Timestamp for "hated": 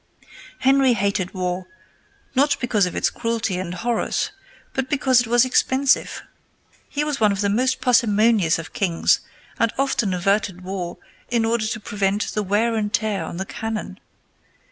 0.93-1.35